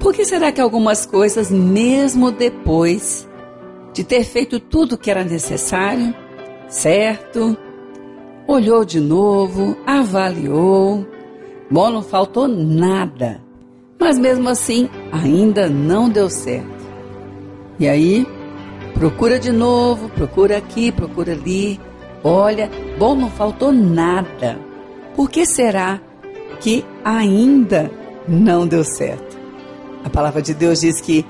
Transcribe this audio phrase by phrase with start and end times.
[0.00, 3.28] Por que será que algumas coisas, mesmo depois
[3.92, 6.14] de ter feito tudo o que era necessário,
[6.68, 7.56] certo?
[8.46, 11.04] Olhou de novo, avaliou.
[11.68, 13.42] Bom, não faltou nada.
[13.98, 16.78] Mas mesmo assim, ainda não deu certo.
[17.78, 18.26] E aí,
[18.94, 21.80] procura de novo, procura aqui, procura ali.
[22.22, 24.58] Olha, bom, não faltou nada.
[25.16, 26.00] Por que será
[26.60, 27.90] que ainda
[28.28, 29.27] não deu certo?
[30.08, 31.22] A palavra de Deus diz que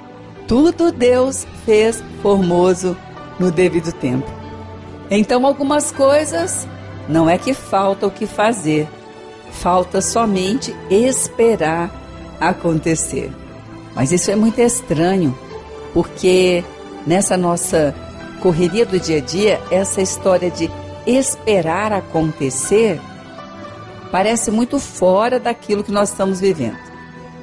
[0.47, 2.97] tudo Deus fez formoso
[3.37, 4.31] no devido tempo.
[5.11, 6.67] Então, algumas coisas
[7.09, 8.89] não é que falta o que fazer,
[9.51, 11.91] falta somente esperar
[12.41, 13.33] acontecer.
[13.97, 15.37] Mas isso é muito estranho,
[15.93, 16.63] porque
[17.05, 17.93] nessa nossa
[18.41, 20.71] correria do dia a dia, essa história de
[21.05, 23.01] esperar acontecer
[24.13, 26.79] parece muito fora daquilo que nós estamos vivendo.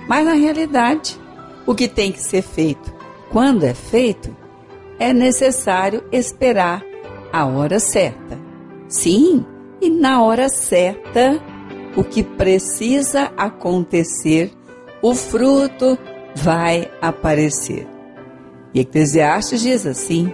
[0.08, 1.24] Mas na realidade,
[1.65, 2.94] o que tem que ser feito,
[3.31, 4.35] quando é feito,
[4.99, 6.83] é necessário esperar
[7.31, 8.39] a hora certa.
[8.88, 9.45] Sim,
[9.81, 11.41] e na hora certa,
[11.95, 14.52] o que precisa acontecer,
[15.02, 15.97] o fruto
[16.35, 17.88] vai aparecer.
[18.73, 20.31] E Eclesiastes diz assim: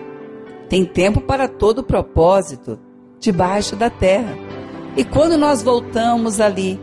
[0.69, 2.79] tem tempo para todo propósito
[3.19, 4.35] debaixo da terra.
[4.97, 6.79] E quando nós voltamos ali,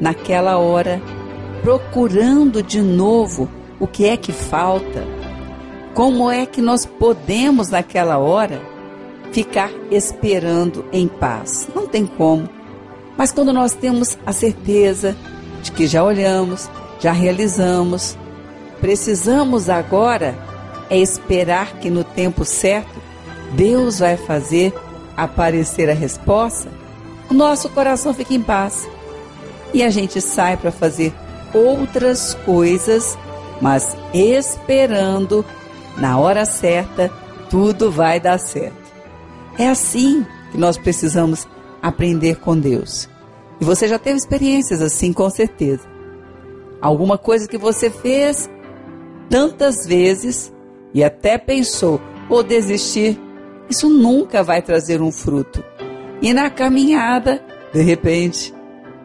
[0.00, 1.00] naquela hora,
[1.62, 3.48] procurando de novo
[3.80, 5.04] o que é que falta,
[5.94, 8.60] como é que nós podemos, naquela hora,
[9.32, 11.68] ficar esperando em paz?
[11.74, 12.48] Não tem como.
[13.16, 15.16] Mas quando nós temos a certeza
[15.62, 16.70] de que já olhamos,
[17.00, 18.16] já realizamos,
[18.80, 20.38] precisamos agora
[20.88, 23.00] é esperar que no tempo certo
[23.52, 24.72] Deus vai fazer
[25.16, 26.70] aparecer a resposta,
[27.30, 28.88] o nosso coração fica em paz.
[29.72, 31.12] E a gente sai para fazer
[31.54, 33.16] outras coisas,
[33.60, 35.44] mas esperando
[35.96, 37.10] na hora certa
[37.48, 38.90] tudo vai dar certo.
[39.58, 41.46] É assim que nós precisamos
[41.82, 43.08] aprender com Deus.
[43.60, 45.82] E você já teve experiências assim, com certeza.
[46.80, 48.48] Alguma coisa que você fez
[49.28, 50.52] tantas vezes
[50.94, 53.20] e até pensou ou desistir
[53.70, 55.62] isso nunca vai trazer um fruto.
[56.20, 57.40] E na caminhada,
[57.72, 58.52] de repente,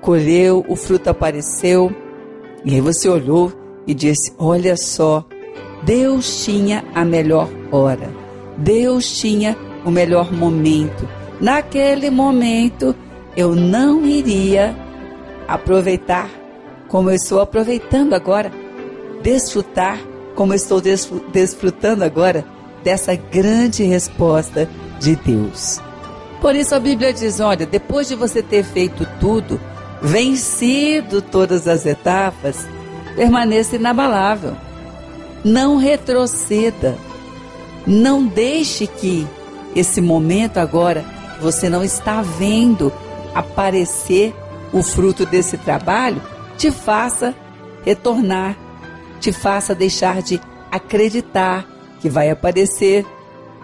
[0.02, 1.96] colheu, o fruto apareceu,
[2.66, 3.54] e aí você olhou
[3.88, 5.26] e disse: Olha só,
[5.84, 8.10] Deus tinha a melhor hora,
[8.58, 11.08] Deus tinha o melhor momento.
[11.40, 12.96] Naquele momento,
[13.36, 14.76] eu não iria
[15.48, 16.30] aproveitar
[16.88, 18.52] como eu estou aproveitando agora,
[19.22, 20.00] desfrutar
[20.36, 20.82] como eu estou
[21.32, 22.46] desfrutando agora
[22.84, 24.70] dessa grande resposta
[25.00, 25.82] de Deus.
[26.42, 29.60] Por isso a Bíblia diz: olha, depois de você ter feito tudo,
[30.02, 32.68] vencido todas as etapas,
[33.16, 34.56] permaneça inabalável.
[35.44, 36.98] Não retroceda.
[37.86, 39.28] Não deixe que
[39.76, 41.06] esse momento agora
[41.40, 42.92] você não está vendo
[43.34, 44.34] aparecer
[44.74, 46.22] o fruto desse trabalho
[46.58, 47.36] te faça
[47.84, 48.58] retornar,
[49.20, 51.66] te faça deixar de acreditar
[52.00, 53.06] que vai aparecer.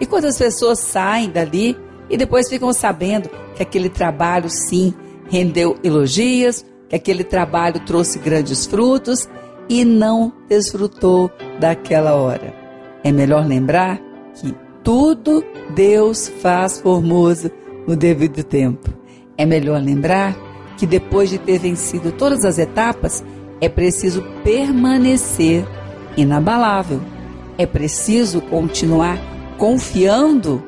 [0.00, 1.76] E quantas pessoas saem dali
[2.08, 4.94] e depois ficam sabendo que aquele trabalho sim
[5.28, 9.28] rendeu elogios, que aquele trabalho trouxe grandes frutos
[9.72, 12.54] e não desfrutou daquela hora.
[13.02, 13.98] É melhor lembrar
[14.34, 15.42] que tudo
[15.74, 17.50] Deus faz formoso
[17.86, 18.92] no devido tempo.
[19.38, 20.36] É melhor lembrar
[20.76, 23.24] que depois de ter vencido todas as etapas,
[23.60, 25.64] é preciso permanecer
[26.16, 27.00] inabalável
[27.56, 29.18] é preciso continuar
[29.56, 30.62] confiando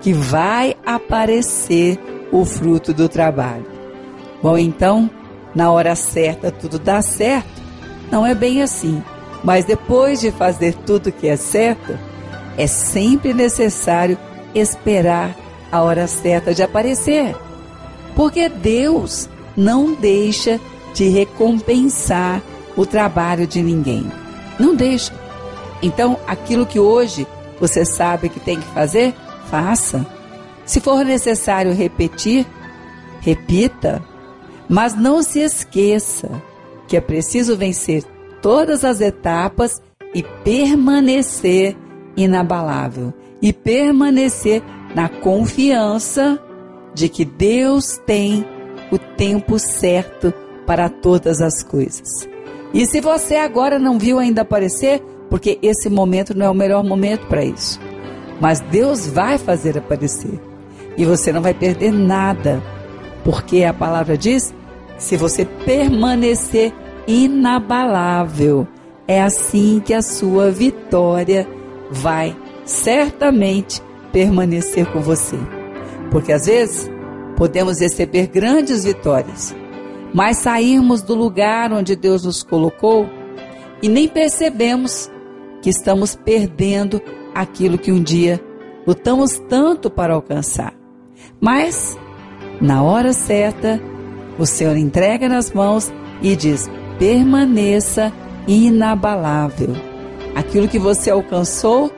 [0.00, 1.98] que vai aparecer
[2.32, 3.66] o fruto do trabalho.
[4.42, 5.10] Bom, então,
[5.54, 7.65] na hora certa tudo dá certo?
[8.10, 9.02] Não é bem assim.
[9.42, 11.98] Mas depois de fazer tudo que é certo,
[12.56, 14.18] é sempre necessário
[14.54, 15.36] esperar
[15.70, 17.36] a hora certa de aparecer.
[18.14, 20.60] Porque Deus não deixa
[20.94, 22.42] de recompensar
[22.76, 24.10] o trabalho de ninguém.
[24.58, 25.12] Não deixa.
[25.82, 27.26] Então, aquilo que hoje
[27.60, 29.14] você sabe que tem que fazer,
[29.50, 30.06] faça.
[30.64, 32.46] Se for necessário repetir,
[33.20, 34.02] repita.
[34.68, 36.30] Mas não se esqueça
[36.86, 38.04] que é preciso vencer
[38.40, 39.80] todas as etapas
[40.14, 41.76] e permanecer
[42.16, 43.12] inabalável
[43.42, 44.62] e permanecer
[44.94, 46.40] na confiança
[46.94, 48.46] de que Deus tem
[48.90, 50.32] o tempo certo
[50.66, 52.26] para todas as coisas.
[52.72, 56.82] E se você agora não viu ainda aparecer, porque esse momento não é o melhor
[56.82, 57.80] momento para isso.
[58.40, 60.40] Mas Deus vai fazer aparecer
[60.96, 62.62] e você não vai perder nada,
[63.24, 64.54] porque a palavra diz:
[64.98, 66.72] se você permanecer
[67.06, 68.66] inabalável,
[69.06, 71.46] é assim que a sua vitória
[71.90, 73.82] vai certamente
[74.12, 75.36] permanecer com você.
[76.10, 76.90] Porque às vezes
[77.36, 79.54] podemos receber grandes vitórias,
[80.14, 83.08] mas sairmos do lugar onde Deus nos colocou
[83.82, 85.10] e nem percebemos
[85.60, 87.00] que estamos perdendo
[87.34, 88.40] aquilo que um dia
[88.86, 90.74] lutamos tanto para alcançar.
[91.40, 91.98] Mas,
[92.60, 93.80] na hora certa,
[94.38, 95.92] o Senhor entrega nas mãos
[96.22, 96.68] e diz:
[96.98, 98.12] permaneça
[98.46, 99.74] inabalável.
[100.34, 101.90] Aquilo que você alcançou,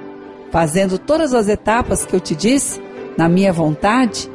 [0.51, 2.81] fazendo todas as etapas que eu te disse,
[3.17, 4.31] na minha vontade,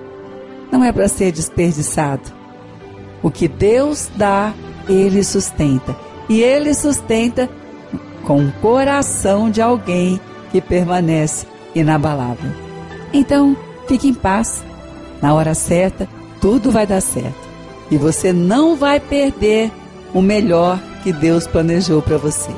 [0.71, 2.31] não é para ser desperdiçado.
[3.21, 4.53] O que Deus dá,
[4.89, 5.95] Ele sustenta.
[6.27, 7.49] E Ele sustenta
[8.25, 10.19] com o coração de alguém
[10.51, 12.51] que permanece inabalável.
[13.13, 13.55] Então,
[13.87, 14.63] fique em paz.
[15.21, 16.07] Na hora certa,
[16.41, 17.42] tudo vai dar certo.
[17.91, 19.71] E você não vai perder
[20.13, 22.51] o melhor que Deus planejou para você.